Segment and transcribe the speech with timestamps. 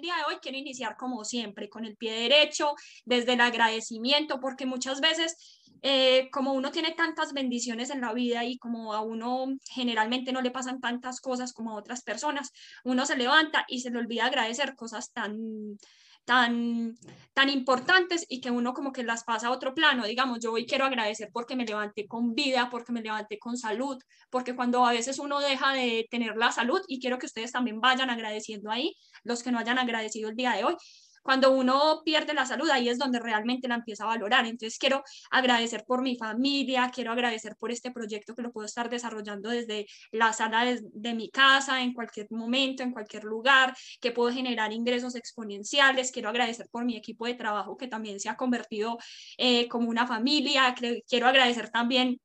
[0.00, 4.40] el día de hoy quiero iniciar como siempre, con el pie derecho, desde el agradecimiento,
[4.40, 9.02] porque muchas veces eh, como uno tiene tantas bendiciones en la vida y como a
[9.02, 12.50] uno generalmente no le pasan tantas cosas como a otras personas,
[12.82, 15.78] uno se levanta y se le olvida agradecer cosas tan
[16.24, 16.96] tan,
[17.34, 20.04] tan importantes y que uno como que las pasa a otro plano.
[20.06, 23.98] Digamos, yo hoy quiero agradecer porque me levanté con vida, porque me levanté con salud,
[24.30, 27.80] porque cuando a veces uno deja de tener la salud, y quiero que ustedes también
[27.80, 30.76] vayan agradeciendo ahí, los que no hayan agradecido el día de hoy,
[31.22, 34.46] cuando uno pierde la salud, ahí es donde realmente la empieza a valorar.
[34.46, 38.88] Entonces quiero agradecer por mi familia, quiero agradecer por este proyecto que lo puedo estar
[38.90, 44.32] desarrollando desde la sala de, mi casa, en cualquier momento, en cualquier lugar, que puedo
[44.32, 46.12] generar ingresos exponenciales.
[46.12, 48.98] Quiero agradecer por mi equipo de trabajo que también se ha convertido
[49.38, 50.74] eh, como una familia.
[51.06, 52.20] Quiero agradecer también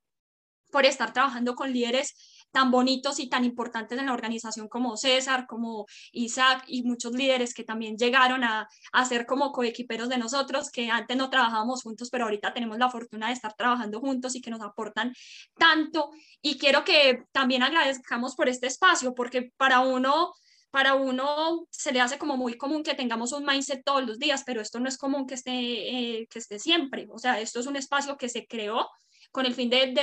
[0.72, 5.46] por estar trabajando con líderes tan bonitos y tan importantes en la organización como César,
[5.46, 10.72] como Isaac y muchos líderes que también llegaron a, a ser como coequiperos de nosotros,
[10.72, 14.42] que antes no trabajábamos juntos, pero ahorita tenemos la fortuna de estar trabajando juntos y
[14.42, 15.14] que nos aportan
[15.58, 16.12] tanto.
[16.42, 20.32] Y quiero que también agradezcamos por este espacio, porque para uno
[20.72, 24.44] para uno se le hace como muy común que tengamos un mindset todos los días,
[24.46, 27.08] pero esto no es común que esté, eh, que esté siempre.
[27.12, 28.90] O sea, esto es un espacio que se creó
[29.32, 29.94] con el fin de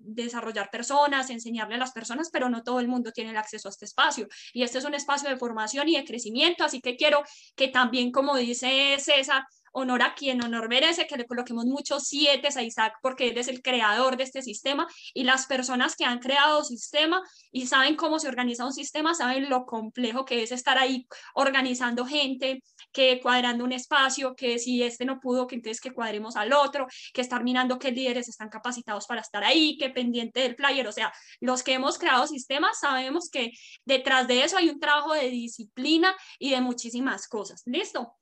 [0.00, 3.70] desarrollar personas, enseñarle a las personas, pero no todo el mundo tiene el acceso a
[3.70, 4.28] este espacio.
[4.52, 7.22] Y este es un espacio de formación y de crecimiento, así que quiero
[7.56, 12.48] que también, como dice César, honor a quien honor merece, que le coloquemos muchos siete
[12.54, 16.18] a Isaac porque él es el creador de este sistema y las personas que han
[16.18, 20.78] creado sistema y saben cómo se organiza un sistema, saben lo complejo que es estar
[20.78, 25.92] ahí organizando gente, que cuadrando un espacio, que si este no pudo, que entonces que
[25.92, 30.40] cuadremos al otro, que estar mirando qué líderes están capacitados para estar ahí, que pendiente
[30.40, 33.52] del flyer, o sea, los que hemos creado sistemas sabemos que
[33.84, 37.62] detrás de eso hay un trabajo de disciplina y de muchísimas cosas.
[37.66, 38.14] ¿Listo?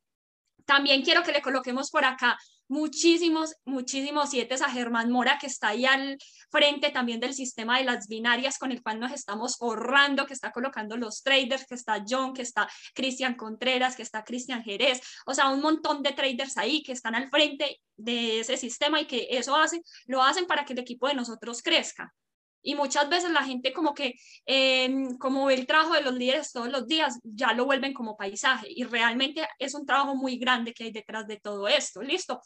[0.64, 2.37] También quiero que le coloquemos por acá
[2.69, 6.19] muchísimos, muchísimos siete a Germán Mora, que está ahí al
[6.50, 10.53] frente también del sistema de las binarias con el cual nos estamos ahorrando, que está
[10.53, 15.34] colocando los traders, que está John, que está Cristian Contreras, que está Cristian Jerez, o
[15.34, 19.28] sea, un montón de traders ahí que están al frente de ese sistema y que
[19.31, 22.15] eso hace, lo hacen para que el equipo de nosotros crezca.
[22.66, 26.69] Y muchas veces la gente como que, em, como el trabajo de los líderes todos
[26.69, 28.66] los días, ya lo vuelven como paisaje.
[28.69, 32.03] Y realmente es un trabajo muy grande que hay detrás de todo esto.
[32.03, 32.41] ¿Listo?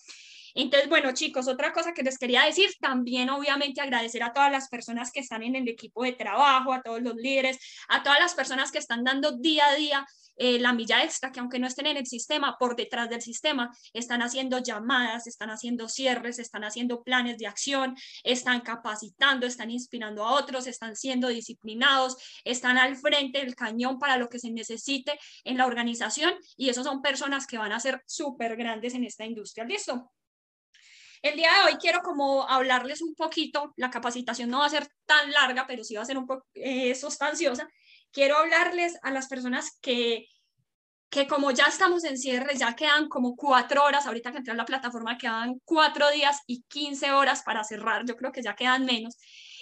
[0.55, 4.69] Entonces, bueno, chicos, otra cosa que les quería decir, también obviamente agradecer a todas las
[4.69, 8.34] personas que están en el equipo de trabajo, a todos los líderes, a todas las
[8.34, 10.06] personas que están dando día a día
[10.43, 13.71] eh, la milla extra, que aunque no estén en el sistema, por detrás del sistema,
[13.93, 17.94] están haciendo llamadas, están haciendo cierres, están haciendo planes de acción,
[18.25, 24.16] están capacitando, están inspirando a otros, están siendo disciplinados, están al frente del cañón para
[24.16, 28.03] lo que se necesite en la organización y esos son personas que van a ser
[28.06, 29.66] súper grandes en esta industria.
[29.66, 30.10] ¿Listo?
[31.22, 34.88] El día de hoy quiero como hablarles un poquito, la capacitación no va a ser
[35.04, 37.69] tan larga, pero sí va a ser un poco eh, sustanciosa,
[38.10, 40.26] quiero hablarles a las personas que,
[41.10, 44.56] que como ya estamos en cierre, ya quedan como cuatro horas, ahorita que entré a
[44.56, 48.84] la plataforma quedan cuatro días y 15 horas para cerrar, yo creo que ya quedan
[48.84, 49.16] menos.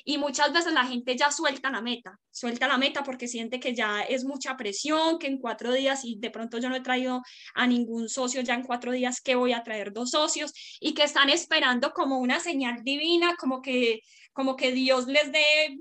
[0.04, 3.74] Y muchas veces la gente ya suelta la meta, suelta la meta porque siente que
[3.74, 7.22] ya es mucha presión, que en cuatro días y de pronto yo no he traído
[7.54, 11.02] a ningún socio ya en cuatro días que voy a traer dos socios y que
[11.02, 14.00] están esperando como una señal divina, como que
[14.38, 15.76] como que Dios les dé,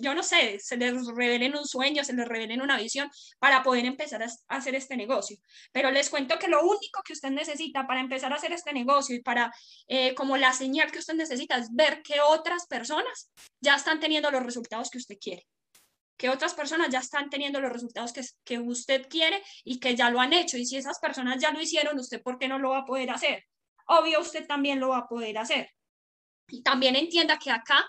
[0.00, 3.84] yo no sé, se les revelen un sueño, se les revelen una visión para poder
[3.84, 5.36] empezar a, hacer este negocio.
[5.70, 9.14] Pero les cuento que lo único que usted necesita para empezar a hacer este negocio
[9.14, 9.52] y para,
[9.86, 14.28] eh, como la señal que usted necesita es ver que otras personas ya están teniendo
[14.32, 15.46] los resultados que usted quiere
[16.16, 20.10] que otras personas ya están teniendo los resultados que, que usted quiere y que ya
[20.10, 20.56] lo han hecho.
[20.56, 23.10] Y si esas personas ya lo hicieron, ¿usted por qué no lo va a poder
[23.10, 23.44] hacer?
[23.86, 25.68] Obvio, usted también lo va a poder hacer.
[26.48, 27.84] Y también entienda que acá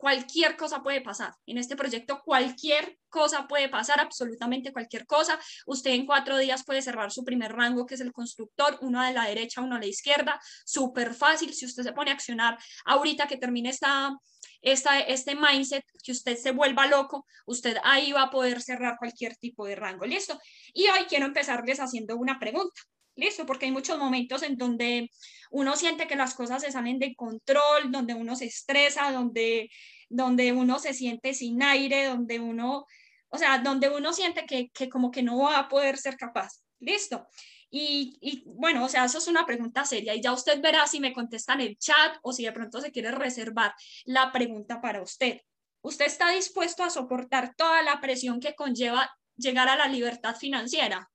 [0.00, 1.34] cualquier cosa puede pasar.
[1.44, 5.38] En este proyecto cualquier cosa puede pasar, absolutamente cualquier cosa.
[5.66, 9.12] Usted en cuatro días puede cerrar su primer rango, que es el constructor, uno de
[9.12, 10.40] la derecha, uno a la izquierda.
[10.64, 11.52] Súper fácil.
[11.52, 14.16] Si usted se pone a accionar ahorita que termine esta,
[14.62, 19.36] esta, este mindset, que usted se vuelva loco, usted ahí va a poder cerrar cualquier
[19.36, 20.06] tipo de rango.
[20.06, 20.40] ¿Listo?
[20.72, 22.80] Y hoy quiero empezarles haciendo una pregunta.
[23.20, 23.44] ¿Listo?
[23.44, 25.10] Porque hay muchos momentos en donde
[25.50, 29.68] uno siente que las cosas se salen de control, donde uno se estresa, donde,
[30.08, 32.86] donde uno se siente sin aire, donde uno,
[33.28, 36.62] o sea, donde uno siente que, que como que no va a poder ser capaz.
[36.78, 37.28] ¿Listo?
[37.68, 40.98] Y, y, bueno, o sea, eso es una pregunta seria y ya usted verá si
[40.98, 43.74] me contesta en el chat o si de pronto se quiere reservar
[44.06, 45.42] la pregunta para usted.
[45.82, 51.10] ¿Usted está dispuesto a soportar toda la presión que conlleva llegar a la libertad financiera?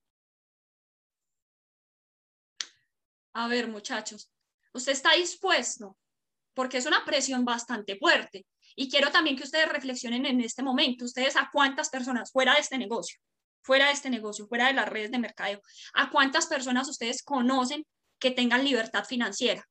[3.36, 4.30] A ver muchachos,
[4.72, 5.98] usted está dispuesto,
[6.54, 8.46] porque es una presión bastante fuerte.
[8.74, 12.60] Y quiero también que ustedes reflexionen en este momento, ustedes a cuántas personas fuera de
[12.60, 13.18] este negocio,
[13.62, 15.60] fuera de este negocio, fuera de las redes de mercadeo,
[15.92, 17.84] a cuántas personas ustedes conocen
[18.18, 19.62] que tengan libertad financiera.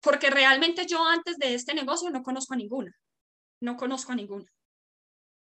[0.00, 2.92] Porque realmente yo antes de este negocio no conozco a ninguna,
[3.60, 4.50] no conozco a ninguna.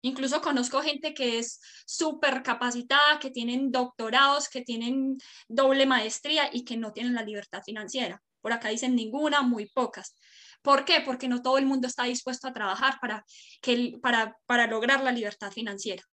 [0.06, 5.18] Incluso conozco gente que es súper capacitada, que tienen doctorados, que tienen
[5.48, 8.22] doble maestría y que no tienen la libertad financiera.
[8.40, 10.16] Por acá dicen ninguna, muy pocas.
[10.62, 11.02] ¿Por qué?
[11.04, 13.26] Porque no todo el mundo está dispuesto a trabajar para,
[13.64, 16.04] que, para, para lograr la libertad financiera.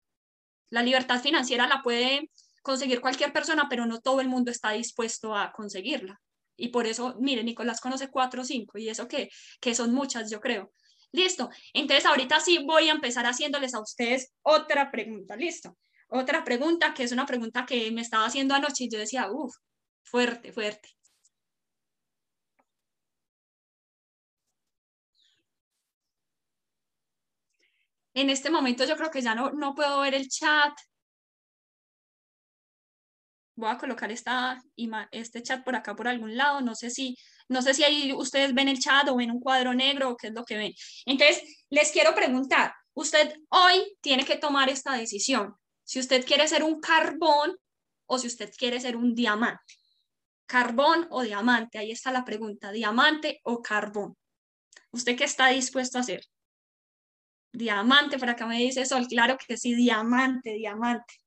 [0.71, 2.31] La libertad financiera la puede
[2.63, 6.19] conseguir cualquier persona, pero no todo el mundo está dispuesto a conseguirla.
[6.57, 9.29] Y por eso, mire, Nicolás conoce cuatro o cinco, y eso que,
[9.61, 10.71] que son muchas, yo creo.
[11.13, 11.49] Listo.
[11.73, 15.35] Entonces, ahorita sí voy a empezar haciéndoles a ustedes otra pregunta.
[15.35, 15.77] Listo.
[16.09, 19.55] Otra pregunta que es una pregunta que me estaba haciendo anoche y yo decía, uff,
[20.03, 20.89] fuerte, fuerte.
[28.15, 30.73] En este momento yo creo que ya no, no puedo ver el chat.
[33.55, 34.59] Voy a colocar esta,
[35.11, 36.61] este chat por acá por algún lado.
[36.61, 37.15] No sé si
[37.49, 40.27] no sé si ahí ustedes ven el chat o ven un cuadro negro o qué
[40.27, 40.73] es lo que ven.
[41.05, 45.55] Entonces, les quiero preguntar, usted hoy tiene que tomar esta decisión.
[45.83, 47.55] Si usted quiere ser un carbón
[48.05, 49.75] o si usted quiere ser un diamante.
[50.45, 54.15] Carbón o diamante, ahí está la pregunta, diamante o carbón.
[54.91, 56.21] ¿Usted qué está dispuesto a hacer?
[57.51, 61.22] Diamante, para acá me dice Sol, claro que sí, diamante, diamante.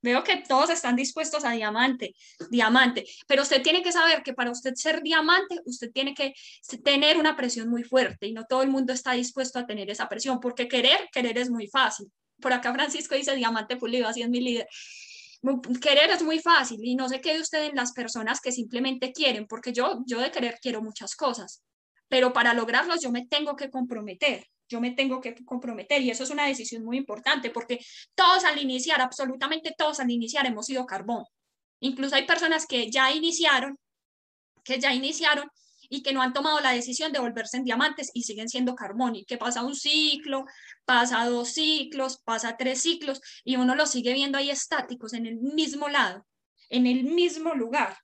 [0.00, 2.14] Veo que todos están dispuestos a diamante,
[2.50, 6.34] diamante, pero usted tiene que saber que para usted ser diamante, usted tiene que
[6.84, 10.08] tener una presión muy fuerte y no todo el mundo está dispuesto a tener esa
[10.08, 12.10] presión, porque querer, querer es muy fácil.
[12.40, 14.68] Por acá Francisco dice diamante pulido, así es mi líder.
[15.80, 19.46] Querer es muy fácil y no se quede usted en las personas que simplemente quieren,
[19.46, 21.62] porque yo, yo de querer quiero muchas cosas,
[22.08, 26.24] pero para lograrlos yo me tengo que comprometer yo me tengo que comprometer y eso
[26.24, 27.80] es una decisión muy importante porque
[28.14, 31.24] todos al iniciar, absolutamente todos al iniciar hemos sido carbón.
[31.80, 33.78] Incluso hay personas que ya iniciaron,
[34.64, 35.48] que ya iniciaron
[35.88, 39.16] y que no han tomado la decisión de volverse en diamantes y siguen siendo carbón
[39.16, 40.44] y que pasa un ciclo,
[40.84, 45.36] pasa dos ciclos, pasa tres ciclos y uno los sigue viendo ahí estáticos en el
[45.36, 46.26] mismo lado,
[46.68, 47.96] en el mismo lugar.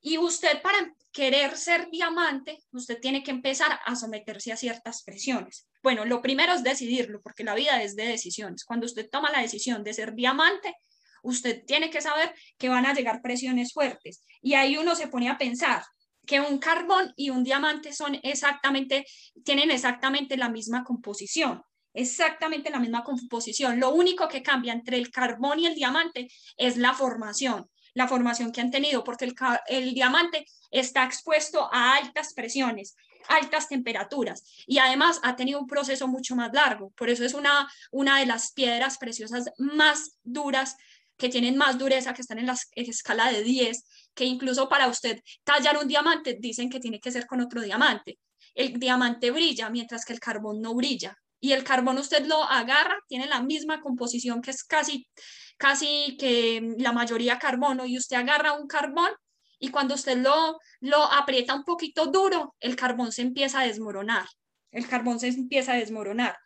[0.00, 5.68] Y usted para querer ser diamante, usted tiene que empezar a someterse a ciertas presiones.
[5.82, 8.64] Bueno, lo primero es decidirlo, porque la vida es de decisiones.
[8.64, 10.74] Cuando usted toma la decisión de ser diamante,
[11.22, 14.24] usted tiene que saber que van a llegar presiones fuertes.
[14.40, 15.82] Y ahí uno se pone a pensar
[16.26, 19.04] que un carbón y un diamante son exactamente,
[19.44, 21.62] tienen exactamente la misma composición
[21.94, 23.78] exactamente la misma composición.
[23.78, 28.52] Lo único que cambia entre el carbón y el diamante es la formación la formación
[28.52, 29.34] que han tenido, porque el,
[29.68, 32.96] el diamante está expuesto a altas presiones,
[33.28, 36.90] altas temperaturas y además ha tenido un proceso mucho más largo.
[36.96, 40.76] Por eso es una, una de las piedras preciosas más duras
[41.16, 43.84] que tienen más dureza, que están en la escala de 10,
[44.14, 48.18] que incluso para usted tallar un diamante dicen que tiene que ser con otro diamante.
[48.54, 51.16] El diamante brilla mientras que el carbón no brilla.
[51.40, 55.08] Y el carbón usted lo agarra, tiene la misma composición que es casi
[55.56, 59.10] casi que la mayoría carbono y usted agarra un carbón
[59.58, 64.26] y cuando usted lo, lo aprieta un poquito duro, el carbón se empieza a desmoronar.
[64.72, 66.36] El carbón se empieza a desmoronar.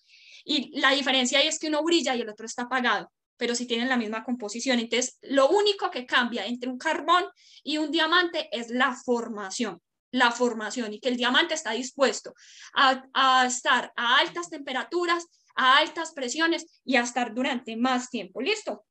[0.44, 3.66] Y la diferencia ahí es que uno brilla y el otro está apagado, pero si
[3.66, 4.78] tienen la misma composición.
[4.78, 7.24] Entonces, lo único que cambia entre un carbón
[7.64, 9.80] y un diamante es la formación
[10.12, 12.32] la formación y que el diamante está dispuesto
[12.74, 18.40] a, a, estar a altas temperaturas, a altas presiones y a estar durante más tiempo.
[18.40, 18.86] ¿Listo?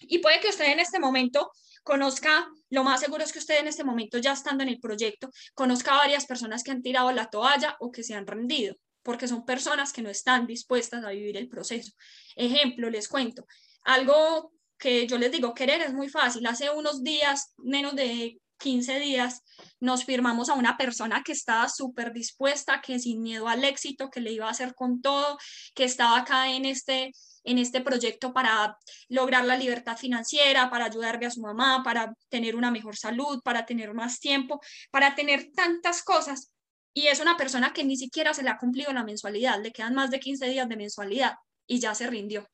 [0.00, 1.50] Y puede que usted en este momento
[1.82, 5.30] conozca, lo más seguro es que usted en este momento, ya estando en el proyecto,
[5.54, 9.28] conozca a varias personas que han tirado la toalla o que se han rendido, porque
[9.28, 11.92] son personas que no están dispuestas a vivir el proceso.
[12.36, 13.46] Ejemplo, les cuento,
[13.84, 16.46] algo que yo les digo, querer es muy fácil.
[16.46, 19.42] Hace unos días, menos de 15 días,
[19.80, 24.20] nos firmamos a una persona que estaba súper dispuesta, que sin miedo al éxito, que
[24.20, 25.38] le iba a hacer con todo,
[25.74, 27.12] que estaba acá en este
[27.44, 28.76] en este proyecto para
[29.08, 33.66] lograr la libertad financiera, para ayudarle a su mamá, para tener una mejor salud, para
[33.66, 34.60] tener más tiempo,
[34.90, 36.50] para tener tantas cosas.
[36.94, 39.94] Y es una persona que ni siquiera se le ha cumplido la mensualidad, le quedan
[39.94, 41.34] más de 15 días de mensualidad
[41.66, 42.48] y ya se rindió.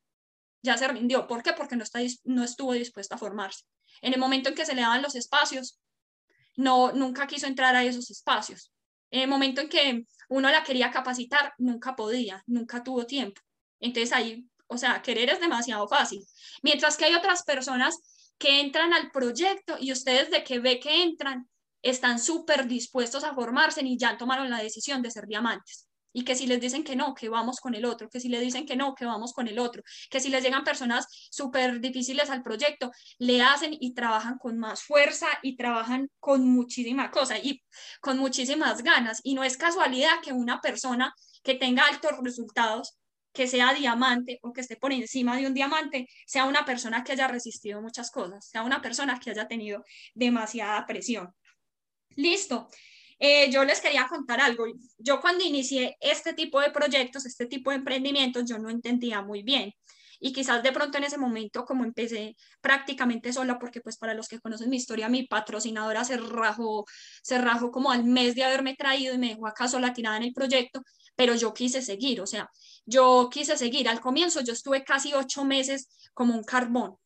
[0.63, 1.27] Ya se rindió.
[1.27, 1.53] ¿Por qué?
[1.53, 3.65] Porque no, está, no estuvo dispuesta a formarse.
[4.03, 5.79] En el momento en que se le daban los espacios,
[6.57, 8.73] no, nunca quiso entrar a esos espacios.
[9.11, 13.41] En el momento en que uno la quería capacitar, nunca podía, nunca tuvo tiempo.
[13.81, 16.25] Entonces ahí o sea, querer es demasiado fácil.
[16.63, 17.99] Mientras que hay otras personas
[18.39, 21.49] que entran al proyecto y ustedes de que ve que entran,
[21.83, 25.89] están súper dispuestos a formarse y ya tomaron la decisión de ser diamantes.
[26.13, 28.41] Y que si les dicen que no, que vamos con el otro, que si les
[28.41, 32.31] dicen que no, que vamos con el otro, que si les llegan personas súper difíciles
[32.31, 37.63] al proyecto, le hacen y trabajan con más fuerza y trabajan con muchísima cosa y
[38.01, 39.21] con muchísimas ganas.
[39.23, 42.99] Y no es casualidad que una persona que tenga altos resultados,
[43.33, 47.13] que sea diamante o que esté por encima de un diamante, sea una persona que
[47.13, 49.85] haya resistido muchas cosas, sea una persona que haya tenido
[50.15, 51.33] demasiada presión.
[52.17, 52.69] Listo.
[53.19, 54.65] Eh, yo les quería contar algo.
[54.99, 59.43] Yo cuando inicié este tipo de proyectos, este tipo de emprendimientos, yo no entendía muy
[59.43, 59.75] bien.
[60.21, 64.29] Y quizás de pronto en ese momento, como empecé prácticamente sola, porque pues para los
[64.29, 66.85] que conocen mi historia, mi patrocinadora se rajó,
[67.23, 70.25] se rajó como al mes de haberme traído y me dejó acaso la tirada en
[70.25, 70.83] el proyecto,
[71.17, 72.51] pero yo quise seguir, o sea,
[72.87, 73.89] yo quise seguir.
[73.89, 76.97] Al comienzo yo estuve casi ocho meses como un carbón,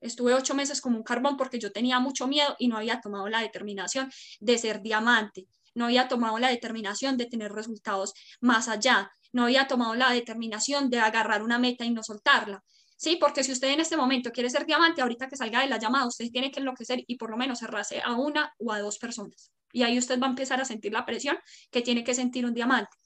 [0.00, 3.28] Estuve ocho meses como un carbón porque yo tenía mucho miedo y no había tomado
[3.28, 4.10] la determinación
[4.40, 9.66] de ser diamante, no había tomado la determinación de tener resultados más allá, no había
[9.66, 12.62] tomado la determinación de agarrar una meta y no soltarla.
[12.98, 15.78] Sí, porque si usted en este momento quiere ser diamante, ahorita que salga de la
[15.78, 18.98] llamada, usted tiene que enloquecer y por lo menos cerrarse a una o a dos
[18.98, 19.52] personas.
[19.72, 21.36] Y ahí usted va a empezar a sentir la presión
[21.70, 22.96] que tiene que sentir un diamante.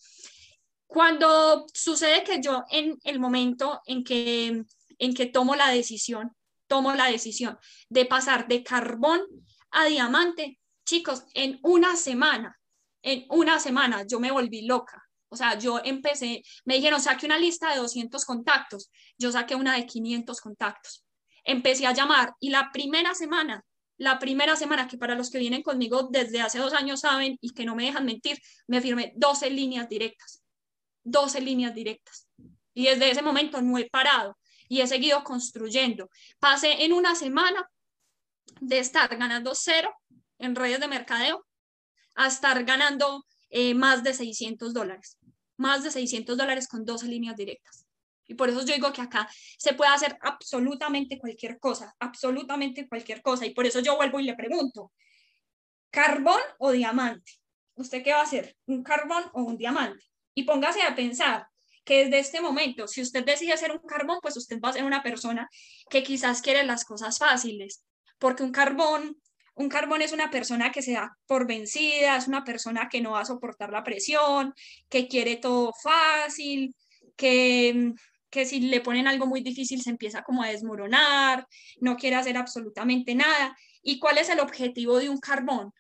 [0.91, 4.65] Cuando sucede que yo en el momento en que,
[4.99, 6.33] en que tomo la decisión
[6.71, 9.21] tomo la decisión de pasar de carbón
[9.73, 12.59] a diamante, chicos, en una semana,
[13.03, 15.03] en una semana yo me volví loca.
[15.29, 18.91] O sea, yo empecé, me dijeron, saque una lista de 200 contactos.
[19.19, 21.05] Yo saqué una de 500 contactos.
[21.45, 23.65] Empecé a llamar y la primera semana,
[23.97, 27.51] la primera semana que para los que vienen conmigo desde hace dos años saben y
[27.51, 30.40] que no me dejan mentir, me firmé 12 líneas directas.
[31.11, 32.29] 12 líneas directas.
[32.75, 34.39] Y desde ese momento no he parado
[34.69, 36.09] y he seguido construyendo.
[36.39, 37.69] Pasé en una semana
[38.61, 39.93] de estar ganando cero
[40.39, 41.47] en redes de mercadeo
[42.15, 45.19] a estar ganando eh, más de 600 dólares,
[45.57, 47.87] más de 600 dólares con 12 líneas directas.
[48.27, 53.23] Y por eso yo digo que acá se puede hacer absolutamente cualquier cosa, absolutamente cualquier
[53.23, 53.45] cosa.
[53.45, 54.93] Y por eso yo vuelvo y le pregunto,
[55.91, 57.33] ¿carbón o diamante?
[57.75, 58.57] ¿Usted qué va a hacer?
[58.67, 60.05] ¿Un carbón o un diamante?
[60.35, 61.51] Y póngase a pensar,
[61.85, 64.85] que desde este momento, si usted decide ser un carbón, pues usted va a ser
[64.85, 65.49] una persona
[65.89, 67.83] que quizás quiere las cosas fáciles,
[68.19, 69.21] porque un carbón,
[69.55, 73.13] un carbón es una persona que se da por vencida, es una persona que no
[73.13, 74.55] va a soportar la presión,
[74.89, 76.75] que quiere todo fácil,
[77.17, 77.93] que,
[78.31, 81.47] que si le ponen algo muy difícil se empieza como a desmoronar,
[81.81, 83.57] no quiere hacer absolutamente nada.
[83.83, 85.73] ¿Y cuál es el objetivo de un carbón?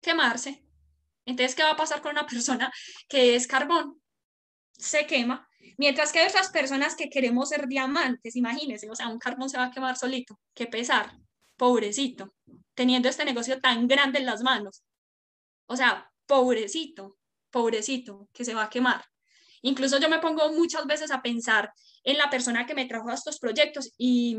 [0.00, 0.69] Quemarse.
[1.24, 2.72] Entonces, ¿qué va a pasar con una persona
[3.08, 4.00] que es carbón?
[4.72, 5.46] Se quema.
[5.76, 9.58] Mientras que hay otras personas que queremos ser diamantes, imagínense, o sea, un carbón se
[9.58, 10.38] va a quemar solito.
[10.54, 11.12] Qué pesar,
[11.56, 12.34] pobrecito,
[12.74, 14.82] teniendo este negocio tan grande en las manos.
[15.66, 17.18] O sea, pobrecito,
[17.50, 19.04] pobrecito, que se va a quemar.
[19.62, 21.72] Incluso yo me pongo muchas veces a pensar
[22.02, 24.38] en la persona que me trajo a estos proyectos y,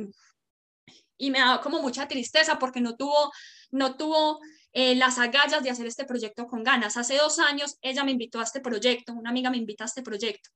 [1.17, 3.31] y me da como mucha tristeza porque no tuvo,
[3.71, 4.39] no tuvo
[4.73, 6.97] eh, las agallas de hacer este proyecto con ganas.
[6.97, 10.01] Hace dos años ella me invitó a este proyecto, una amiga me invita a este
[10.01, 10.49] proyecto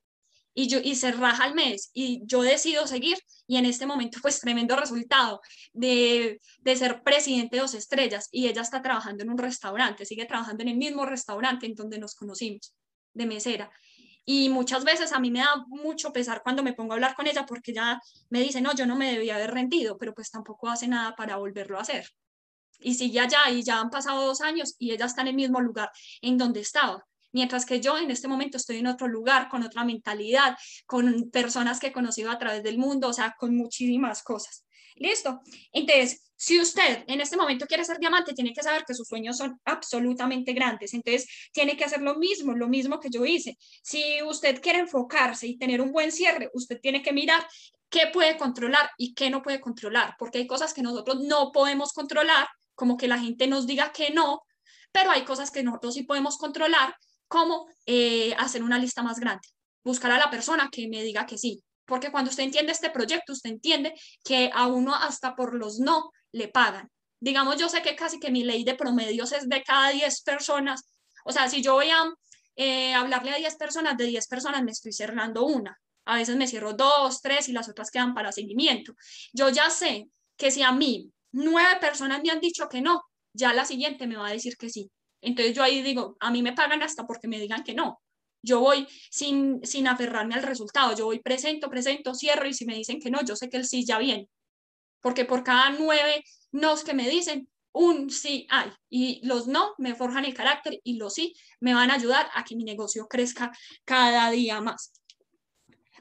[0.56, 4.20] y, yo, y se raja al mes y yo decido seguir y en este momento
[4.22, 5.42] pues tremendo resultado
[5.74, 10.26] de, de ser presidente de dos estrellas y ella está trabajando en un restaurante, sigue
[10.26, 12.74] trabajando en el mismo restaurante en donde nos conocimos
[13.14, 13.70] de mesera.
[14.28, 17.28] Y muchas veces a mí me da mucho pesar cuando me pongo a hablar con
[17.28, 20.68] ella porque ella me dice, no, yo no me debía haber rendido, pero pues tampoco
[20.68, 22.08] hace nada para volverlo a hacer
[22.80, 25.62] y sigue allá y ya han pasado dos años y ella está en el mismo
[25.62, 25.90] lugar
[26.22, 27.06] en donde estaba.
[27.32, 30.56] Mientras que yo en este momento estoy en otro lugar, con otra mentalidad,
[30.86, 34.66] con personas que he conocido a través del mundo, o sea, con muchísimas cosas.
[34.96, 35.42] Listo.
[35.74, 39.38] Entonces, si usted en este momento quiere ser diamante, tiene que saber que sus sueños
[39.38, 40.94] son absolutamente grandes.
[40.94, 43.58] Entonces, tiene que hacer lo mismo, lo mismo que yo hice.
[43.84, 47.46] Si usted quiere enfocarse y tener un buen cierre, usted tiene que mirar
[47.90, 51.94] qué puede controlar y qué no puede controlar, porque hay cosas que nosotros no podemos
[51.94, 54.44] controlar como que la gente nos diga que no,
[54.92, 56.96] pero hay cosas que nosotros sí podemos controlar,
[57.28, 59.48] como eh, hacer una lista más grande,
[59.84, 63.34] buscar a la persona que me diga que sí, porque cuando usted entiende este proyecto,
[63.34, 66.90] usted entiende que a uno hasta por los no le pagan.
[67.20, 70.84] Digamos, yo sé que casi que mi ley de promedios es de cada 10 personas,
[71.26, 72.06] o sea, si yo voy a
[72.56, 75.78] eh, hablarle a 10 personas, de 10 personas me estoy cerrando una.
[76.06, 78.94] A veces me cierro dos, tres y las otras quedan para seguimiento.
[79.34, 83.02] Yo ya sé que si a mí nueve personas me han dicho que no,
[83.34, 84.90] ya la siguiente me va a decir que sí.
[85.22, 88.00] Entonces yo ahí digo, a mí me pagan hasta porque me digan que no.
[88.42, 92.76] Yo voy sin, sin aferrarme al resultado, yo voy presento, presento, cierro y si me
[92.76, 94.30] dicen que no, yo sé que el sí ya viene.
[95.02, 98.72] Porque por cada nueve nos que me dicen, un sí hay.
[98.90, 102.44] Y los no me forjan el carácter y los sí me van a ayudar a
[102.44, 103.52] que mi negocio crezca
[103.84, 104.94] cada día más.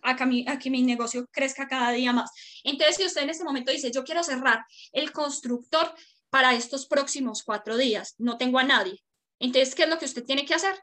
[0.07, 2.31] A que, mi, a que mi negocio crezca cada día más.
[2.63, 5.95] Entonces, si usted en este momento dice, yo quiero cerrar el constructor
[6.29, 9.03] para estos próximos cuatro días, no tengo a nadie.
[9.39, 10.75] Entonces, ¿qué es lo que usted tiene que hacer?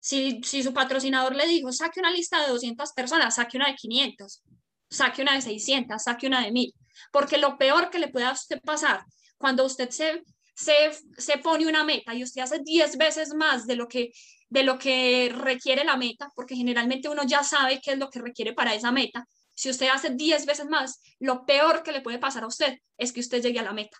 [0.00, 4.42] Si, su patrocinador le dijo, saque una lista de 200 personas, saque una de 500,
[4.88, 6.74] saque una de 600, saque una de 1000.
[7.12, 9.04] Porque lo peor que le pueda a usted pasar
[9.36, 10.22] cuando usted se,
[10.54, 14.10] se, pone una meta y usted hace 10 veces más de lo, que,
[14.48, 18.20] de lo que requiere la meta, porque generalmente uno ya sabe qué es lo que
[18.20, 19.26] requiere para esa meta.
[19.54, 23.12] Si usted hace 10 veces más, lo peor que le puede pasar a usted es
[23.12, 23.98] que usted llegue a la meta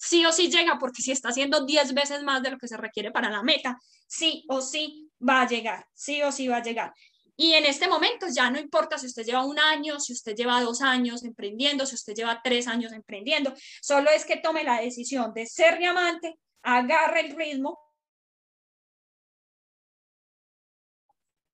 [0.00, 2.76] sí o sí llega, porque si está haciendo 10 veces más de lo que se
[2.76, 6.62] requiere para la meta, sí o sí va a llegar, sí o sí va a
[6.62, 6.92] llegar.
[7.36, 10.60] Y en este momento ya no importa si usted lleva un año, si usted lleva
[10.60, 15.32] dos años emprendiendo, si usted lleva tres años emprendiendo, solo es que tome la decisión
[15.34, 17.78] de ser diamante, agarre el ritmo,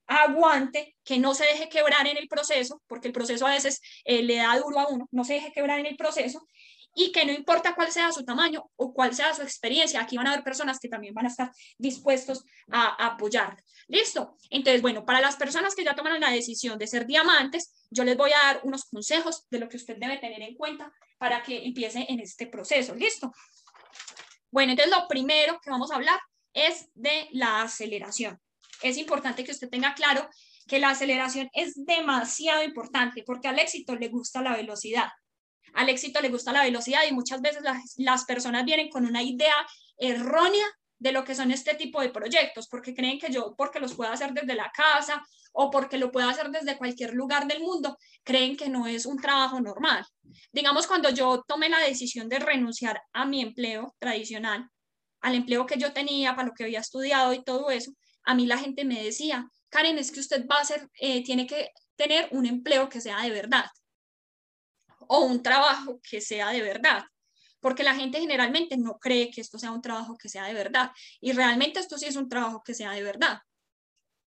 [0.06, 4.22] aguante, que no se deje quebrar en el proceso, porque el proceso a veces eh,
[4.22, 6.46] le da duro a uno, no se deje quebrar en el proceso
[6.98, 10.26] y que no importa cuál sea su tamaño o cuál sea su experiencia, aquí van
[10.26, 13.62] a haber personas que también van a estar dispuestos a, apoyar.
[13.86, 14.36] ¿Listo?
[14.48, 18.16] Entonces, bueno, para las personas que ya toman la decisión de ser diamantes, yo les
[18.16, 21.66] voy a dar unos consejos de lo que usted debe tener en cuenta para que
[21.66, 22.94] empiece en este proceso.
[22.94, 23.30] ¿Listo?
[24.50, 26.18] Bueno, entonces lo primero que vamos a hablar
[26.54, 28.40] es de la aceleración.
[28.82, 30.28] Es importante que usted tenga claro
[30.66, 35.08] que la aceleración es demasiado importante porque al éxito le gusta la velocidad
[35.76, 37.62] al éxito le gusta la velocidad y muchas veces
[37.96, 39.54] las, personas vienen con una idea
[39.98, 40.66] errónea
[40.98, 44.10] de lo que son este tipo de proyectos, porque creen que yo, porque los puedo
[44.10, 48.56] hacer desde la casa o porque lo puedo hacer desde cualquier lugar del mundo, creen
[48.56, 50.04] que no es un trabajo normal.
[50.50, 54.70] Digamos, cuando yo tomé la decisión de renunciar a mi empleo tradicional,
[55.20, 57.92] al empleo que yo tenía, para lo que había estudiado y todo eso,
[58.26, 61.46] a mí la gente me decía, Karen, es que usted va a ser, eh, tiene
[61.46, 63.64] que tener un empleo que sea de verdad
[65.08, 67.04] o un trabajo que sea de verdad,
[67.60, 70.90] porque la gente generalmente no cree que esto sea un trabajo que sea de verdad
[71.20, 73.38] y realmente esto sí es un trabajo que sea de verdad,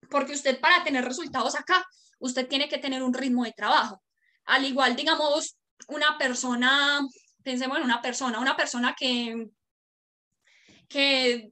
[0.09, 1.85] porque usted para tener resultados acá,
[2.19, 4.03] usted tiene que tener un ritmo de trabajo.
[4.45, 6.99] Al igual, digamos, una persona,
[7.43, 9.47] pensemos en una persona, una persona que,
[10.87, 11.51] que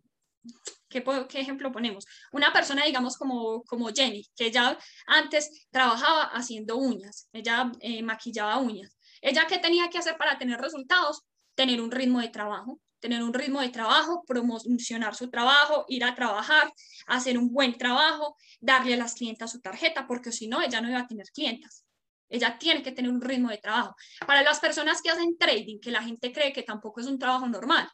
[0.93, 2.05] ¿Qué, ¿Qué, ejemplo ponemos?
[2.31, 4.77] Una persona, digamos, como, como Jenny, que ya
[5.07, 8.95] antes trabajaba haciendo uñas, ella eh, maquillaba uñas.
[9.19, 11.23] ¿Ella qué tenía que hacer para tener resultados?
[11.55, 16.13] Tener un ritmo de trabajo, tener un ritmo de trabajo, promocionar su trabajo, ir a
[16.13, 16.71] trabajar,
[17.07, 20.89] hacer un buen trabajo, darle a las clientas su tarjeta, porque si no, ella no
[20.89, 21.85] iba a tener clientas.
[22.29, 23.95] Ella tiene que tener un ritmo de trabajo.
[24.27, 27.47] Para las personas que hacen trading, que la gente cree que tampoco es un trabajo
[27.47, 27.89] normal,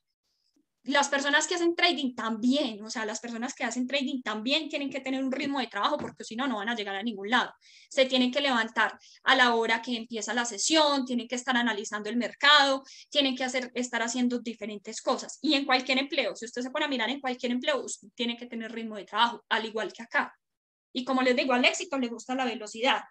[0.84, 4.90] las personas que hacen trading también, o sea, las personas que hacen trading también tienen
[4.90, 7.30] que tener un ritmo de trabajo porque si no, no van a llegar a ningún
[7.30, 7.54] lado.
[7.90, 12.10] Se tienen que levantar a la hora que empieza la sesión, tienen que estar analizando
[12.10, 15.38] el mercado, tienen que hacer, estar haciendo diferentes cosas.
[15.42, 18.46] Y en cualquier empleo, si usted se pone a mirar en cualquier empleo, tiene que
[18.46, 20.34] tener ritmo de trabajo, al igual que acá.
[20.94, 23.02] Y como les digo, al éxito le gusta la velocidad.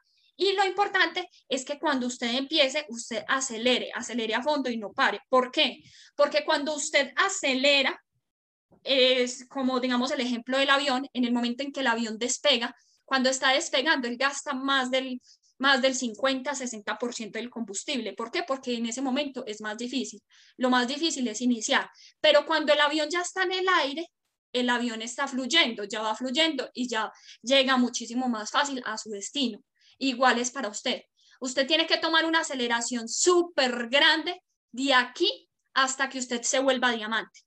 [0.40, 4.92] Y lo importante es que cuando usted empiece, usted acelere, acelere a fondo y no
[4.92, 5.20] pare.
[5.29, 5.83] ¿Por qué?
[6.14, 8.01] Porque cuando usted acelera,
[8.85, 12.72] es como digamos el ejemplo del avión, en el momento en que el avión despega,
[13.05, 15.20] cuando está despegando, él gasta más del,
[15.59, 18.12] más del 50-60% del combustible.
[18.12, 18.44] ¿Por qué?
[18.44, 20.22] Porque en ese momento es más difícil.
[20.57, 21.90] Lo más difícil es iniciar.
[22.20, 24.07] Pero cuando el avión ya está en el aire,
[24.53, 27.11] el avión está fluyendo, ya va fluyendo y ya
[27.42, 29.64] llega muchísimo más fácil a su destino
[29.98, 31.02] igual es para usted.
[31.40, 36.92] Usted tiene que tomar una aceleración súper grande de aquí hasta que usted se vuelva
[36.92, 37.40] diamante.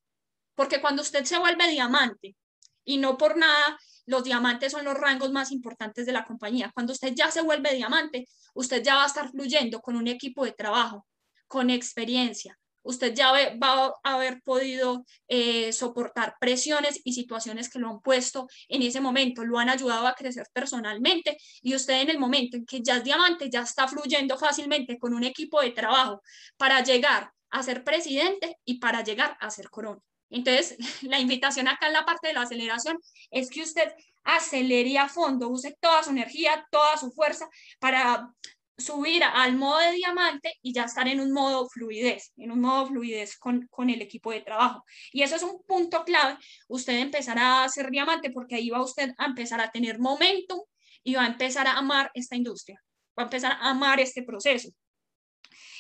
[0.56, 2.36] Porque cuando usted se vuelve diamante,
[2.84, 6.72] y no por nada, los diamantes son los rangos más importantes de la compañía.
[6.74, 10.46] Cuando usted ya se vuelve diamante, usted ya va a estar fluyendo con un equipo
[10.46, 11.08] de trabajo,
[11.48, 17.90] con experiencia, usted ya va a haber podido eh, soportar presiones y situaciones que lo
[17.90, 22.20] han puesto en ese momento, lo han ayudado a crecer personalmente y usted en el
[22.20, 26.22] momento en que ya es diamante, ya está fluyendo fácilmente con un equipo de trabajo
[26.58, 30.02] para llegar a ser presidente y para llegar a ser corona.
[30.30, 32.98] Entonces, la invitación acá en la parte de la aceleración
[33.30, 38.34] es que usted acelere a fondo, use toda su energía, toda su fuerza para
[38.78, 42.88] subir al modo de diamante y ya estar en un modo fluidez, en un modo
[42.88, 44.84] fluidez con, con, el equipo de trabajo.
[45.12, 49.12] Y eso es un punto clave, usted empezará a ser diamante porque ahí va usted
[49.18, 50.62] a empezar a tener momentum
[51.04, 52.82] y va a empezar a amar esta industria,
[53.18, 54.70] va a empezar a amar este proceso.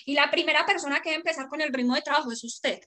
[0.06, 2.80] Y la primera persona que debe empezar con el ritmo de trabajo es usted.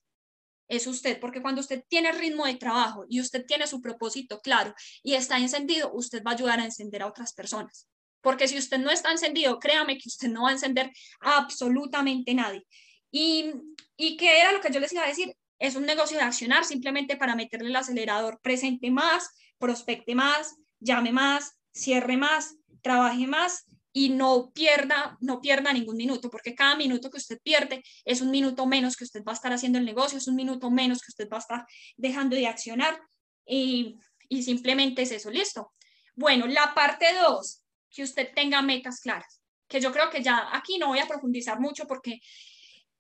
[0.67, 4.75] Es usted, porque cuando usted tiene ritmo de trabajo y usted tiene su propósito claro
[5.03, 7.87] y está encendido, usted va a ayudar a encender a otras personas.
[8.25, 12.35] Porque si usted no está encendido, créame que usted no va a encender a absolutamente
[12.35, 12.67] nadie.
[13.13, 13.53] Y,
[13.97, 16.65] y qué era lo que yo les iba a decir, es un negocio de accionar
[16.65, 23.67] simplemente para meterle el acelerador, presente más, prospecte más, llame más, cierre más, trabaje más
[23.93, 28.31] y no pierda, no pierda ningún minuto, porque cada minuto que usted pierde es un
[28.31, 31.11] minuto menos que usted va a estar haciendo el negocio, es un minuto menos que
[31.11, 33.01] usted va a estar dejando de accionar
[33.47, 33.97] y,
[34.29, 35.73] y simplemente es eso, listo.
[36.17, 37.64] Bueno, la parte dos,
[37.95, 41.61] que usted tenga metas claras, que yo creo que ya aquí no voy a profundizar
[41.61, 42.21] mucho porque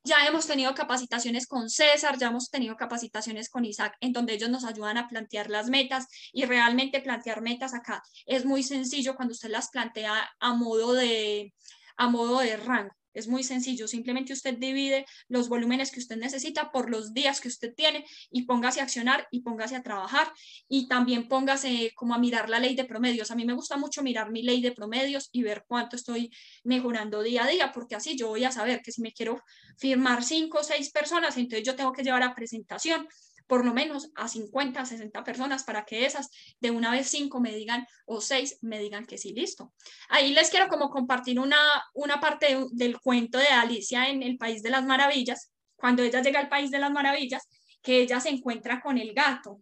[0.04, 4.50] ya hemos tenido capacitaciones con César, ya hemos tenido capacitaciones con Isaac, en donde ellos
[4.50, 9.32] nos ayudan a plantear las metas y realmente plantear metas acá es muy sencillo cuando
[9.32, 11.54] usted las plantea a modo de,
[11.96, 12.94] a modo de rango.
[13.14, 17.48] Es muy sencillo, simplemente usted divide los volúmenes que usted necesita por los días que
[17.48, 20.32] usted tiene y póngase a accionar y póngase a trabajar
[20.68, 23.30] y también póngase como a mirar la ley de promedios.
[23.30, 26.30] A mí me gusta mucho mirar mi ley de promedios y ver cuánto estoy
[26.64, 29.40] mejorando día a día, porque así yo voy a saber que si me quiero
[29.78, 33.06] firmar cinco o seis personas, entonces yo tengo que llevar a presentación
[33.46, 36.30] por lo menos a 50, 60 personas para que esas
[36.60, 39.72] de una vez cinco me digan o seis me digan que sí, listo.
[40.08, 41.58] Ahí les quiero como compartir una,
[41.94, 46.40] una parte del cuento de Alicia en el País de las Maravillas, cuando ella llega
[46.40, 47.48] al País de las Maravillas,
[47.82, 49.60] que ella se encuentra con el gato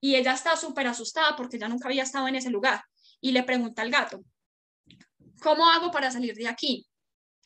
[0.00, 2.82] y ella está súper asustada porque ya nunca había estado en ese lugar
[3.20, 4.24] y le pregunta al gato,
[5.42, 6.86] ¿cómo hago para salir de aquí?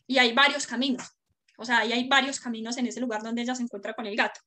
[0.06, 1.13] Y hay varios caminos.
[1.56, 4.16] O sea, ahí hay varios caminos en ese lugar donde ella se encuentra con el
[4.16, 4.40] gato.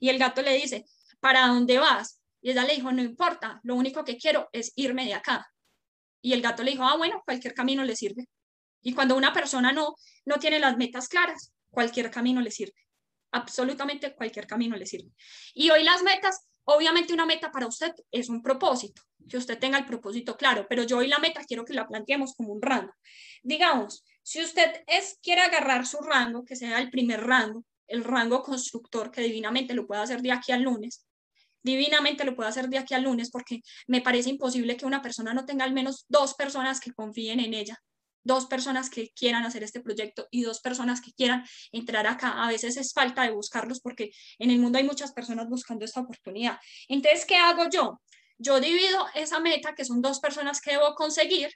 [0.00, 0.84] Y el gato le dice,
[1.20, 2.20] ¿para dónde vas?
[2.40, 5.46] Y ella le dijo, no importa, lo único que quiero es irme de acá.
[6.20, 8.28] Y el gato le dijo, ah, bueno, cualquier camino le sirve.
[8.82, 9.94] Y cuando una persona no,
[10.26, 12.74] no tiene las metas claras, cualquier camino le sirve.
[13.32, 15.10] Absolutamente cualquier camino le sirve.
[15.54, 19.78] Y hoy las metas, obviamente una meta para usted es un propósito, que usted tenga
[19.78, 22.92] el propósito claro, pero yo hoy la meta quiero que la planteemos como un rango.
[23.42, 28.42] Digamos, si usted es, quiere agarrar su rango, que sea el primer rango, el rango
[28.42, 31.04] constructor, que divinamente lo pueda hacer de aquí al lunes,
[31.62, 35.34] divinamente lo puedo hacer de aquí al lunes porque me parece imposible que una persona
[35.34, 37.78] no tenga al menos dos personas que confíen en ella,
[38.22, 42.42] dos personas que quieran hacer este proyecto y dos personas que quieran entrar acá.
[42.42, 46.00] A veces es falta de buscarlos porque en el mundo hay muchas personas buscando esta
[46.00, 46.58] oportunidad.
[46.88, 48.00] Entonces, ¿qué hago yo?
[48.38, 51.50] Yo divido esa meta, que son dos personas que debo conseguir,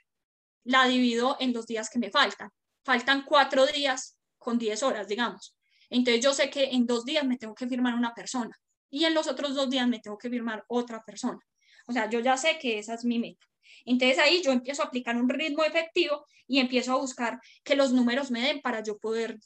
[0.63, 2.51] la divido en los días que me faltan
[2.89, 5.55] faltan cuatro días con diez horas, digamos.
[5.91, 9.13] Entonces yo sé que en dos días me tengo que firmar una persona y en
[9.13, 11.39] los otros dos días me tengo que firmar otra persona.
[11.85, 13.45] O sea, yo ya sé que esa es mi meta.
[13.85, 17.93] Entonces ahí yo empiezo a aplicar un ritmo efectivo y empiezo a buscar que los
[17.93, 19.37] números me den para yo poder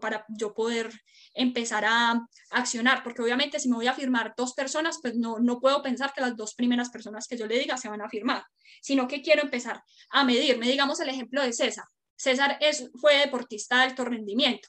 [0.00, 0.88] para yo poder
[1.34, 5.58] empezar a accionar, porque obviamente si me voy a firmar dos personas, pues no, no
[5.58, 8.44] puedo pensar que las dos primeras personas que yo le diga se van a firmar,
[8.80, 10.68] sino que quiero empezar a medirme.
[10.68, 11.86] Digamos el ejemplo de César.
[12.16, 14.68] César es, fue deportista de alto rendimiento.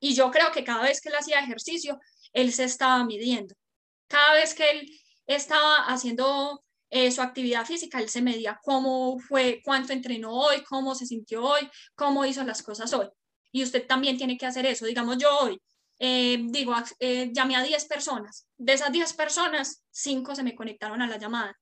[0.00, 1.98] Y yo creo que cada vez que él hacía ejercicio,
[2.32, 3.54] él se estaba midiendo.
[4.08, 9.62] Cada vez que él estaba haciendo eh, su actividad física, él se medía cómo fue,
[9.64, 13.08] cuánto entrenó hoy, cómo se sintió hoy, cómo hizo las cosas hoy.
[13.52, 14.84] Y usted también tiene que hacer eso.
[14.84, 15.60] Digamos, yo hoy
[15.98, 18.46] eh, digo, eh, llamé a 10 personas.
[18.56, 21.58] De esas 10 personas, 5 se me conectaron a la llamada.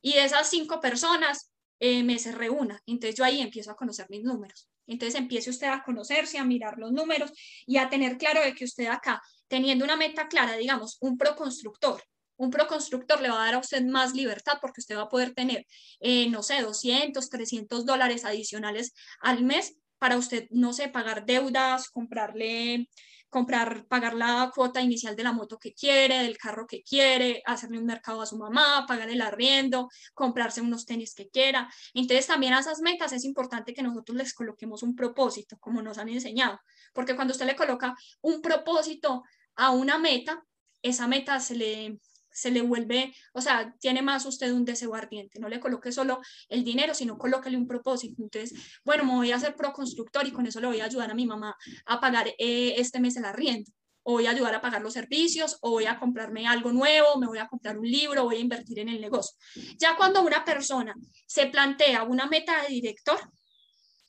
[0.00, 2.82] Y de esas 5 personas, eh, me se reúna.
[2.86, 4.68] Entonces yo ahí empiezo a conocer mis números.
[4.86, 7.32] Entonces empiece usted a conocerse, a mirar los números
[7.66, 12.02] y a tener claro de que usted acá, teniendo una meta clara, digamos, un proconstructor,
[12.38, 15.34] un proconstructor le va a dar a usted más libertad porque usted va a poder
[15.34, 15.66] tener,
[16.00, 21.90] eh, no sé, 200, 300 dólares adicionales al mes para usted, no sé, pagar deudas,
[21.90, 22.88] comprarle
[23.28, 27.78] comprar, pagar la cuota inicial de la moto que quiere, del carro que quiere, hacerle
[27.78, 31.70] un mercado a su mamá, pagar el arriendo, comprarse unos tenis que quiera.
[31.94, 35.98] Entonces también a esas metas es importante que nosotros les coloquemos un propósito, como nos
[35.98, 36.60] han enseñado,
[36.92, 39.22] porque cuando usted le coloca un propósito
[39.56, 40.42] a una meta,
[40.82, 42.00] esa meta se le,
[42.38, 46.20] se le vuelve, o sea, tiene más usted un deseo ardiente, no le coloque solo
[46.48, 48.22] el dinero, sino colóquele un propósito.
[48.22, 51.14] Entonces, bueno, me voy a hacer pro-constructor y con eso le voy a ayudar a
[51.14, 53.70] mi mamá a pagar eh, este mes el arriendo
[54.10, 57.26] o voy a ayudar a pagar los servicios, o voy a comprarme algo nuevo, me
[57.26, 59.36] voy a comprar un libro, voy a invertir en el negocio.
[59.76, 60.94] Ya cuando una persona
[61.26, 63.18] se plantea una meta de director,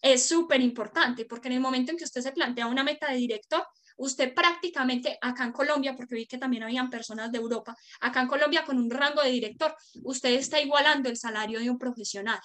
[0.02, 3.18] es súper importante porque en el momento en que usted se plantea una meta de
[3.18, 3.66] director,
[4.00, 8.28] usted prácticamente acá en Colombia, porque vi que también habían personas de Europa, acá en
[8.28, 12.40] Colombia con un rango de director, usted está igualando el salario de un profesional.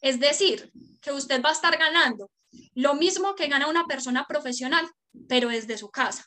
[0.00, 2.30] Es decir, que usted va a estar ganando
[2.74, 4.88] lo mismo que gana una persona profesional,
[5.28, 6.26] pero desde su casa.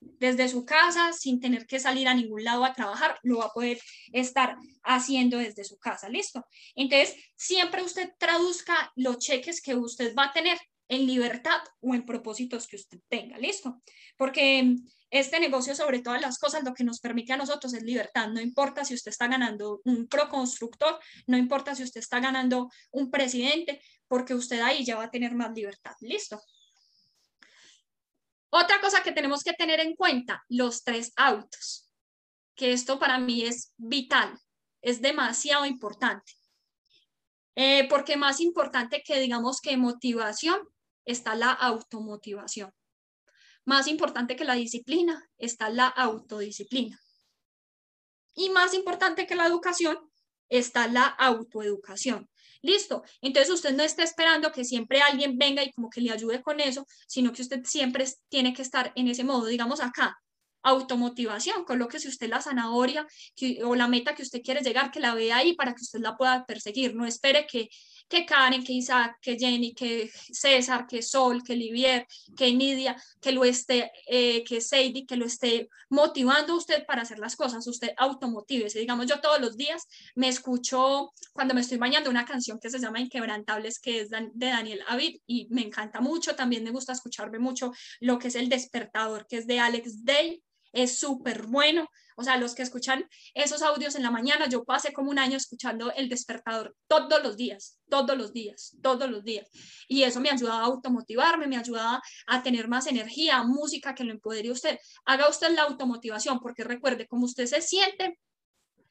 [0.00, 3.52] Desde su casa, sin tener que salir a ningún lado a trabajar, lo va a
[3.52, 3.80] poder
[4.12, 6.08] estar haciendo desde su casa.
[6.08, 6.44] ¿Listo?
[6.74, 10.58] Entonces, siempre usted traduzca los cheques que usted va a tener
[10.92, 13.80] en libertad o en propósitos que usted tenga, ¿listo?
[14.18, 14.76] Porque
[15.08, 18.28] este negocio, sobre todas las cosas, lo que nos permite a nosotros es libertad.
[18.28, 23.10] No importa si usted está ganando un proconstructor, no importa si usted está ganando un
[23.10, 26.38] presidente, porque usted ahí ya va a tener más libertad, ¿listo?
[28.50, 31.90] Otra cosa que tenemos que tener en cuenta, los tres autos,
[32.54, 34.38] que esto para mí es vital,
[34.82, 36.32] es demasiado importante.
[37.54, 40.58] Eh, porque más importante que digamos que motivación
[41.04, 42.72] está la automotivación.
[43.64, 47.00] Más importante que la disciplina está la autodisciplina.
[48.34, 49.98] Y más importante que la educación
[50.48, 52.28] está la autoeducación.
[52.62, 53.02] Listo.
[53.20, 56.60] Entonces usted no está esperando que siempre alguien venga y como que le ayude con
[56.60, 59.46] eso, sino que usted siempre tiene que estar en ese modo.
[59.46, 60.16] Digamos acá,
[60.62, 63.06] automotivación, colóquese usted la zanahoria
[63.64, 66.16] o la meta que usted quiere llegar, que la vea ahí para que usted la
[66.16, 66.94] pueda perseguir.
[66.94, 67.68] No espere que,
[68.12, 73.32] que Karen, que Isaac, que Jenny, que César, que Sol, que Livier, que Nidia, que
[73.32, 77.66] lo esté, eh, que Sadie, que lo esté motivando usted para hacer las cosas.
[77.66, 78.80] Usted automotívese.
[78.80, 82.78] Digamos, yo todos los días me escucho cuando me estoy bañando una canción que se
[82.78, 86.36] llama Inquebrantables, que es de Daniel Avid y me encanta mucho.
[86.36, 90.42] También me gusta escucharme mucho lo que es El Despertador, que es de Alex Day
[90.72, 91.88] es súper bueno.
[92.16, 95.36] O sea, los que escuchan esos audios en la mañana, yo pasé como un año
[95.36, 99.48] escuchando el despertador todos los días, todos los días, todos los días.
[99.88, 104.12] Y eso me ayudaba a automotivarme, me ayudaba a tener más energía, música que lo
[104.12, 104.78] empodere usted.
[105.04, 108.18] Haga usted la automotivación, porque recuerde, como usted se siente,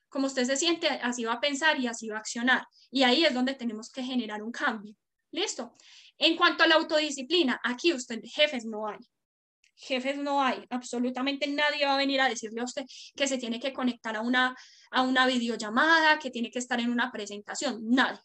[0.09, 2.65] como usted se siente, así va a pensar y así va a accionar.
[2.89, 4.95] Y ahí es donde tenemos que generar un cambio.
[5.31, 5.75] ¿Listo?
[6.17, 8.99] En cuanto a la autodisciplina, aquí usted, jefes, no hay
[9.81, 13.59] jefes no hay, absolutamente nadie va a venir a decirle a usted que se tiene
[13.59, 14.55] que conectar a una,
[14.91, 18.19] a una videollamada, que tiene que estar en una presentación, nadie,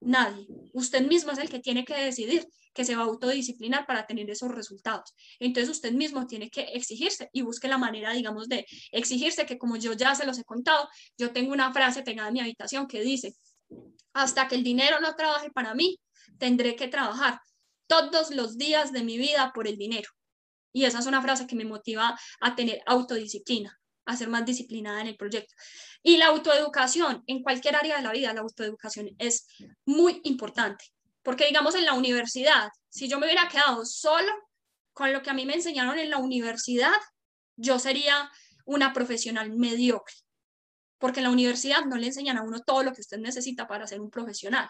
[0.00, 0.46] nadie.
[0.72, 4.30] Usted mismo es el que tiene que decidir que se va a autodisciplinar para tener
[4.30, 5.14] esos resultados.
[5.38, 9.76] Entonces usted mismo tiene que exigirse y busque la manera, digamos, de exigirse que como
[9.76, 13.00] yo ya se los he contado, yo tengo una frase pegada en mi habitación que
[13.00, 13.34] dice,
[14.12, 15.98] hasta que el dinero no trabaje para mí,
[16.38, 17.40] tendré que trabajar
[17.86, 20.10] todos los días de mi vida por el dinero.
[20.72, 25.00] Y esa es una frase que me motiva a tener autodisciplina, a ser más disciplinada
[25.00, 25.54] en el proyecto.
[26.02, 29.46] Y la autoeducación, en cualquier área de la vida, la autoeducación es
[29.84, 30.84] muy importante.
[31.22, 34.32] Porque digamos en la universidad, si yo me hubiera quedado solo
[34.92, 36.96] con lo que a mí me enseñaron en la universidad,
[37.56, 38.30] yo sería
[38.64, 40.14] una profesional mediocre.
[40.98, 43.86] Porque en la universidad no le enseñan a uno todo lo que usted necesita para
[43.86, 44.68] ser un profesional.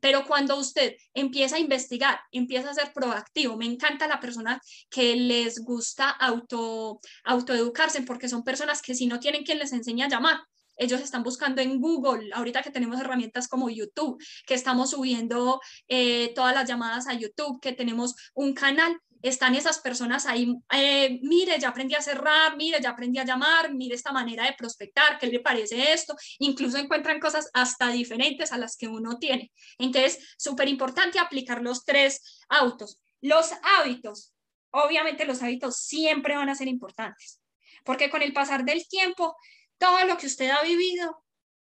[0.00, 5.16] Pero cuando usted empieza a investigar, empieza a ser proactivo, me encanta la persona que
[5.16, 10.08] les gusta auto, autoeducarse porque son personas que si no tienen quien les enseñe a
[10.08, 10.40] llamar,
[10.78, 16.32] ellos están buscando en Google, ahorita que tenemos herramientas como YouTube, que estamos subiendo eh,
[16.34, 21.58] todas las llamadas a YouTube, que tenemos un canal, están esas personas ahí, eh, mire,
[21.58, 25.26] ya aprendí a cerrar, mire, ya aprendí a llamar, mire esta manera de prospectar, ¿qué
[25.26, 26.14] le parece esto?
[26.38, 29.52] Incluso encuentran cosas hasta diferentes a las que uno tiene.
[29.78, 33.00] Entonces, súper importante aplicar los tres autos.
[33.20, 34.32] Los hábitos,
[34.70, 37.40] obviamente los hábitos siempre van a ser importantes,
[37.84, 39.36] porque con el pasar del tiempo,
[39.78, 41.22] todo lo que usted ha vivido,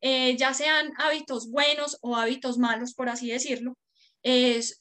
[0.01, 3.77] eh, ya sean hábitos buenos o hábitos malos, por así decirlo,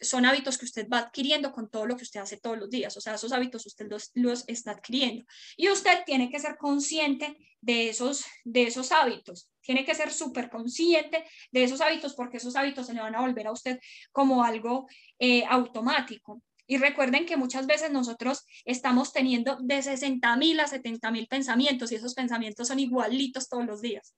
[0.01, 2.95] son hábitos que usted va adquiriendo con todo lo que usted hace todos los días.
[2.97, 5.25] O sea, esos hábitos usted los, está adquiriendo.
[5.57, 9.49] Y usted tiene que ser consciente de esos, de esos hábitos.
[9.61, 13.21] Tiene que ser súper consciente de esos hábitos porque esos hábitos se le van a
[13.21, 13.79] volver a usted
[14.11, 14.87] como algo
[15.19, 16.41] eh, automático.
[16.71, 21.91] Y recuerden que muchas veces nosotros estamos teniendo de 60 mil a 70 mil pensamientos
[21.91, 24.15] y esos pensamientos son igualitos todos los días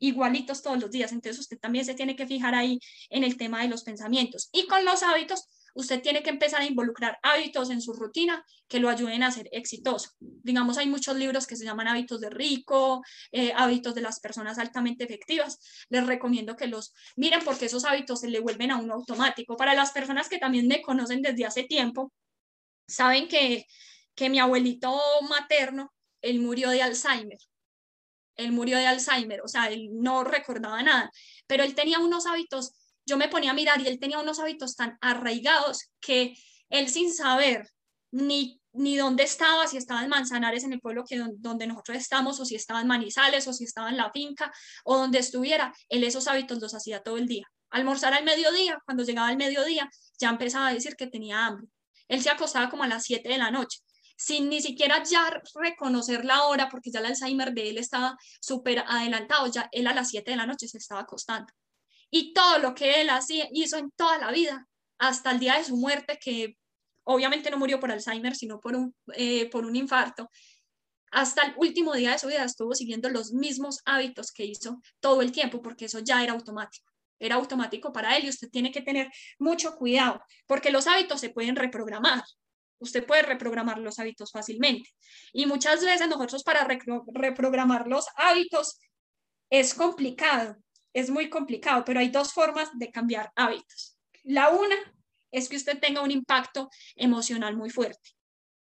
[0.00, 1.12] igualitos todos los días.
[1.12, 4.50] Entonces usted también se tiene que fijar ahí en el tema de los pensamientos.
[4.52, 8.80] Y con los hábitos, usted tiene que empezar a involucrar hábitos en su rutina que
[8.80, 10.10] lo ayuden a ser exitoso.
[10.20, 14.58] Digamos, hay muchos libros que se llaman hábitos de rico, eh, hábitos de las personas
[14.58, 15.58] altamente efectivas.
[15.90, 19.56] Les recomiendo que los miren porque esos hábitos se le vuelven a uno automático.
[19.56, 22.12] Para las personas que también me conocen desde hace tiempo,
[22.86, 23.66] saben que,
[24.14, 27.38] que mi abuelito materno, él murió de Alzheimer
[28.36, 31.10] él murió de Alzheimer, o sea, él no recordaba nada,
[31.46, 32.72] pero él tenía unos hábitos
[33.06, 36.34] yo me ponía a mirar y él tenía unos hábitos tan arraigados que
[36.68, 37.68] él sin saber
[38.10, 42.38] ni, ni dónde estaba, si estaba en Manzanares, en el pueblo que, donde nosotros estamos,
[42.40, 44.52] o si estaba en Manizales, o si estaba en la finca,
[44.84, 47.46] o donde estuviera, él esos hábitos los hacía todo el día.
[47.70, 51.68] Almorzar al mediodía, cuando llegaba al mediodía, ya empezaba a decir que tenía hambre.
[52.08, 53.80] Él se acostaba como a las 7 de la noche,
[54.16, 58.84] sin ni siquiera ya reconocer la hora, porque ya el Alzheimer de él estaba súper
[58.86, 61.52] adelantado, ya él a las 7 de la noche se estaba acostando.
[62.16, 65.64] Y todo lo que él hacía, hizo en toda la vida, hasta el día de
[65.64, 66.56] su muerte, que
[67.02, 70.30] obviamente no murió por Alzheimer, sino por un, eh, por un infarto,
[71.10, 75.22] hasta el último día de su vida estuvo siguiendo los mismos hábitos que hizo todo
[75.22, 76.88] el tiempo, porque eso ya era automático.
[77.18, 81.30] Era automático para él y usted tiene que tener mucho cuidado, porque los hábitos se
[81.30, 82.22] pueden reprogramar.
[82.78, 84.88] Usted puede reprogramar los hábitos fácilmente.
[85.32, 88.78] Y muchas veces nosotros para reprogramar los hábitos
[89.50, 90.56] es complicado,
[90.94, 93.98] es muy complicado, pero hay dos formas de cambiar hábitos.
[94.22, 94.76] La una
[95.30, 98.14] es que usted tenga un impacto emocional muy fuerte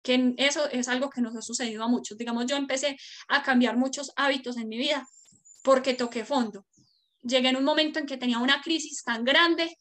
[0.03, 2.17] que eso es algo que nos ha sucedido a muchos.
[2.17, 2.97] Digamos, yo empecé
[3.29, 5.07] a cambiar muchos hábitos en mi vida
[5.63, 6.67] porque toqué fondo.
[7.23, 9.77] Llegué en un momento en que tenía una crisis tan grande,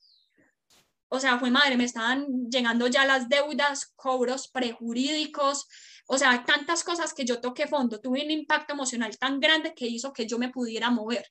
[1.08, 5.67] o sea, fue madre, me estaban llegando ya las deudas, cobros prejurídicos,
[6.08, 7.99] o sea, tantas cosas que yo toqué fondo.
[7.99, 11.25] Tuve un impacto emocional tan grande que hizo que yo me pudiera mover.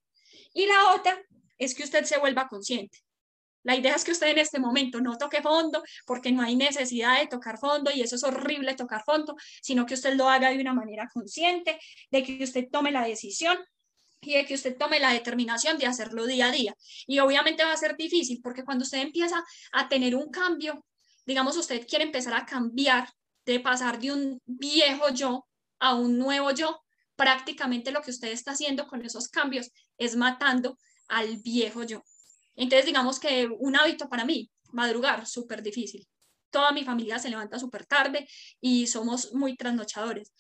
[0.55, 1.21] Y la otra
[1.59, 2.99] es que usted se vuelva consciente.
[3.65, 7.19] La idea es que usted en este momento no toque fondo porque no hay necesidad
[7.19, 10.61] de tocar fondo y eso es horrible tocar fondo, sino que usted lo haga de
[10.61, 11.79] una manera consciente,
[12.11, 13.59] de que usted tome la decisión
[14.21, 16.75] y de que usted tome la determinación de hacerlo día a día.
[17.07, 20.85] Y obviamente va a ser difícil porque cuando usted empieza a tener un cambio,
[21.27, 23.09] digamos, usted quiere empezar a cambiar,
[23.45, 25.47] de pasar de un viejo yo
[25.79, 26.81] a un nuevo yo,
[27.17, 32.03] prácticamente lo que usted está haciendo con esos cambios es matando al viejo yo.
[32.57, 36.07] Entonces, digamos que un hábito para mí, madrugar, súper difícil.
[36.51, 38.27] Toda mi familia se levanta súper tarde
[38.61, 40.33] y somos muy trasnochadores.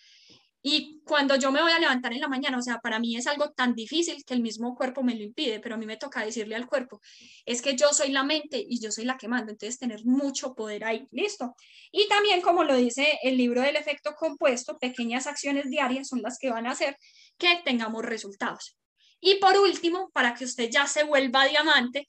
[0.61, 3.29] Y cuando yo me voy a levantar en la mañana, o sea, para mí es
[3.29, 6.25] algo tan difícil que el mismo cuerpo me lo impide, pero a mí me toca
[6.25, 7.01] decirle al cuerpo,
[7.47, 10.55] es que yo soy la mente y yo soy la que mando, entonces tener mucho
[10.55, 11.55] poder ahí, listo.
[11.93, 16.39] Y también, como lo dice el libro del efecto compuesto, pequeñas acciones diarias son las
[16.39, 16.97] que van a hacer
[17.39, 18.77] que tengamos resultados.
[19.21, 22.07] Y por último, para que usted ya se vuelva diamante,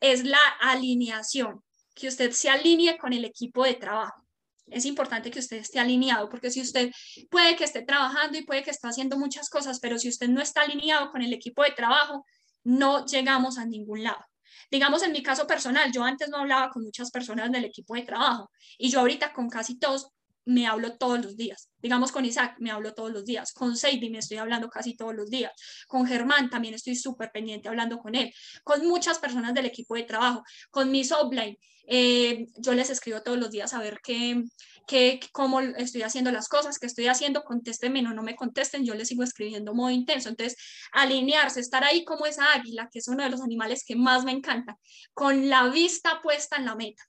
[0.00, 1.62] es la alineación,
[1.94, 4.24] que usted se alinee con el equipo de trabajo.
[4.66, 6.90] Es importante que usted esté alineado, porque si usted
[7.30, 10.40] puede que esté trabajando y puede que esté haciendo muchas cosas, pero si usted no
[10.40, 12.24] está alineado con el equipo de trabajo,
[12.64, 14.24] no llegamos a ningún lado.
[14.70, 18.02] Digamos, en mi caso personal, yo antes no hablaba con muchas personas del equipo de
[18.02, 20.08] trabajo y yo ahorita con casi todos
[20.46, 21.70] me hablo todos los días.
[21.78, 23.52] Digamos con Isaac, me hablo todos los días.
[23.52, 25.52] Con Sadie me estoy hablando casi todos los días.
[25.86, 28.32] Con Germán también estoy súper pendiente hablando con él.
[28.62, 30.42] Con muchas personas del equipo de trabajo.
[30.70, 34.42] Con mis offline, eh, yo les escribo todos los días a ver qué,
[34.86, 38.94] qué, cómo estoy haciendo las cosas, qué estoy haciendo, contéstenme o no me contesten, yo
[38.94, 40.28] les sigo escribiendo modo intenso.
[40.28, 40.56] Entonces,
[40.92, 44.32] alinearse, estar ahí como esa águila, que es uno de los animales que más me
[44.32, 44.76] encantan,
[45.12, 47.02] con la vista puesta en la meta,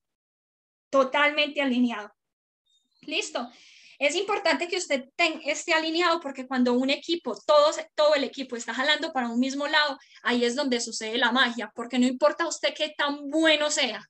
[0.89, 2.12] totalmente alineado.
[3.05, 3.49] Listo.
[3.97, 5.05] Es importante que usted
[5.45, 9.97] esté alineado porque cuando un equipo, todo, el equipo está jalando para un mismo lado,
[10.23, 14.03] ahí es donde sucede la magia, porque no importa usted qué tan bueno sea,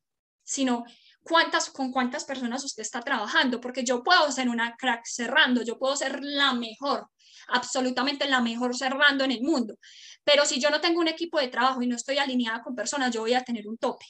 [0.43, 0.86] sino
[1.21, 5.77] cuántas, con cuántas personas usted está trabajando, porque yo puedo ser una crack cerrando, yo
[5.77, 7.08] puedo ser la mejor,
[7.49, 9.75] absolutamente la mejor cerrando en el mundo,
[10.23, 13.13] pero si yo no tengo un equipo de trabajo y no estoy alineada con personas,
[13.13, 14.05] yo voy a tener un tope.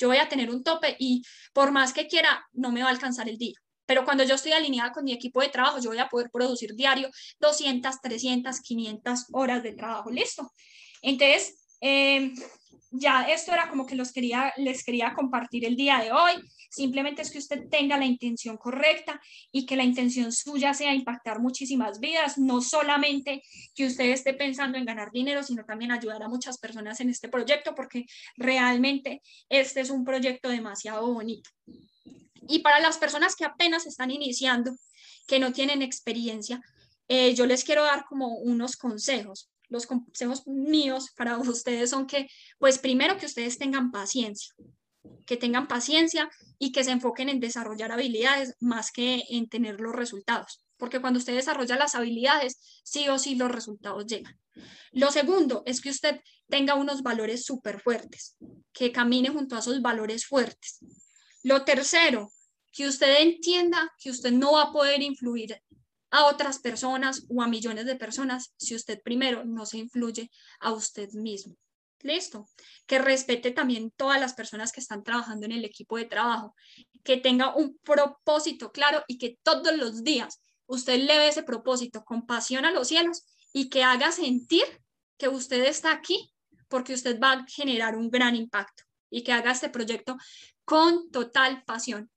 [0.00, 2.92] Yo voy a tener un tope y por más que quiera, no me va a
[2.92, 3.56] alcanzar el día.
[3.88, 6.74] Pero cuando yo estoy alineada con mi equipo de trabajo, yo voy a poder producir
[6.74, 7.08] diario
[7.40, 10.10] 200, 300, 500 horas de trabajo.
[10.10, 10.52] Listo.
[11.00, 12.34] Entonces, em,
[12.90, 16.32] ya esto era como que los quería, les quería compartir el día de hoy.
[16.70, 19.18] Simplemente es que usted tenga la intención correcta
[19.50, 23.40] y que la intención suya sea impactar muchísimas vidas, no solamente
[23.74, 27.30] que usted esté pensando en ganar dinero, sino también ayudar a muchas personas en este
[27.30, 28.04] proyecto, porque
[28.36, 31.48] realmente este es un proyecto demasiado bonito.
[32.48, 34.74] Y para las personas que apenas están iniciando,
[35.26, 36.60] que no tienen experiencia,
[37.08, 39.50] eh, yo les quiero dar como unos consejos.
[39.68, 42.28] Los consejos míos para ustedes son que,
[42.58, 44.54] pues primero que ustedes tengan paciencia,
[45.26, 49.94] que tengan paciencia y que se enfoquen en desarrollar habilidades más que en tener los
[49.94, 54.38] resultados, porque cuando usted desarrolla las habilidades, sí o sí los resultados llegan.
[54.92, 58.36] Lo segundo es que usted tenga unos valores súper fuertes,
[58.72, 60.80] que camine junto a esos valores fuertes.
[61.42, 62.32] Lo tercero,
[62.72, 65.60] que usted entienda que usted no va a poder influir
[66.10, 70.72] a otras personas o a millones de personas si usted primero no se influye a
[70.72, 71.56] usted mismo.
[72.00, 72.48] Listo.
[72.86, 76.54] Que respete también todas las personas que están trabajando en el equipo de trabajo,
[77.02, 82.26] que tenga un propósito claro y que todos los días usted le ese propósito con
[82.26, 84.64] pasión a los cielos y que haga sentir
[85.16, 86.32] que usted está aquí
[86.68, 90.16] porque usted va a generar un gran impacto y que haga este proyecto
[90.64, 92.10] con total pasión.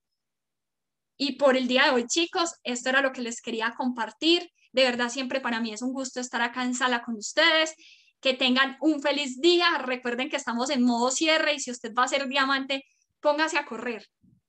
[1.24, 4.50] Y por el día de hoy, chicos, esto era lo que les quería compartir.
[4.72, 7.76] De verdad, siempre para mí es un gusto estar acá en sala con ustedes.
[8.20, 9.78] Que tengan un feliz día.
[9.78, 12.84] Recuerden que estamos en modo cierre y si usted va a ser diamante,
[13.20, 14.04] póngase a correr.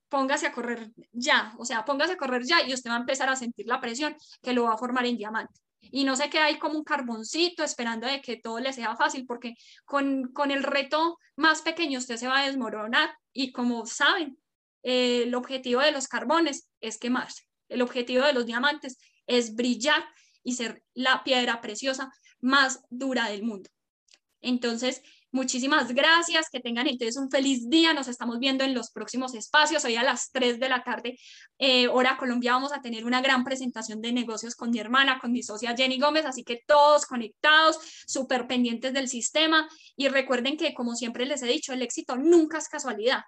[0.08, 1.54] Póngase a correr ya.
[1.58, 4.16] O sea, póngase a correr ya y usted va a empezar a sentir la presión
[4.42, 5.60] que lo va a formar en diamante
[5.92, 9.26] y no se queda ahí como un carboncito esperando de que todo le sea fácil,
[9.26, 9.54] porque
[9.84, 14.38] con, con el reto más pequeño usted se va a desmoronar y como saben,
[14.84, 20.04] eh, el objetivo de los carbones es quemarse, el objetivo de los diamantes es brillar
[20.44, 23.70] y ser la piedra preciosa más dura del mundo.
[24.40, 25.02] Entonces,
[25.34, 29.84] Muchísimas gracias, que tengan entonces un feliz día, nos estamos viendo en los próximos espacios,
[29.84, 31.18] hoy a las 3 de la tarde,
[31.58, 35.32] eh, hora Colombia, vamos a tener una gran presentación de negocios con mi hermana, con
[35.32, 40.72] mi socia Jenny Gómez, así que todos conectados, súper pendientes del sistema y recuerden que
[40.72, 43.24] como siempre les he dicho, el éxito nunca es casualidad,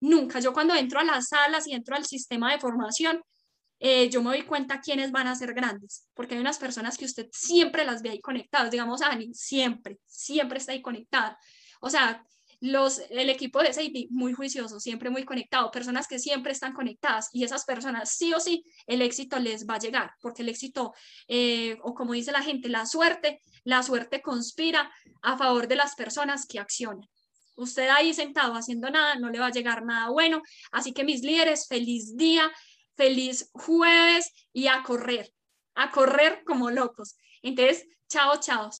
[0.00, 0.40] nunca.
[0.40, 3.22] Yo cuando entro a las salas y entro al sistema de formación,
[3.80, 7.04] eh, yo me doy cuenta quiénes van a ser grandes, porque hay unas personas que
[7.04, 11.38] usted siempre las ve ahí conectadas, digamos Ani, siempre, siempre está ahí conectada.
[11.80, 12.24] O sea,
[12.60, 17.28] los, el equipo de SAP muy juicioso, siempre muy conectado, personas que siempre están conectadas
[17.32, 20.94] y esas personas sí o sí el éxito les va a llegar, porque el éxito,
[21.28, 24.90] eh, o como dice la gente, la suerte, la suerte conspira
[25.20, 27.06] a favor de las personas que accionan.
[27.56, 30.42] Usted ahí sentado haciendo nada, no le va a llegar nada bueno.
[30.72, 32.50] Así que mis líderes, feliz día
[32.96, 35.32] feliz jueves y a correr,
[35.74, 37.16] a correr como locos.
[37.42, 38.70] Entonces, chao, chao.